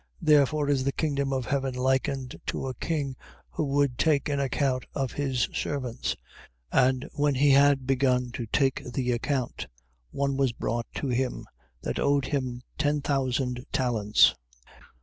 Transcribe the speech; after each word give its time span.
18:23. 0.23 0.27
Therefore 0.29 0.67
is 0.69 0.83
the 0.83 0.91
kingdom 0.91 1.31
of 1.31 1.45
heaven 1.45 1.75
likened 1.75 2.41
to 2.47 2.65
a 2.65 2.73
king, 2.73 3.15
who 3.51 3.63
would 3.65 3.99
take 3.99 4.29
an 4.29 4.39
account 4.39 4.83
of 4.95 5.11
his 5.11 5.47
servants. 5.53 6.15
18:24. 6.73 6.83
And 6.89 7.09
when 7.13 7.35
he 7.35 7.51
had 7.51 7.85
begun 7.85 8.31
to 8.31 8.47
take 8.47 8.81
the 8.93 9.11
account, 9.11 9.67
one 10.09 10.39
as 10.41 10.53
brought 10.53 10.87
to 10.95 11.09
him, 11.09 11.45
that 11.83 11.99
owed 11.99 12.25
him 12.25 12.63
ten 12.79 13.01
thousand 13.01 13.63
talents. 13.71 14.33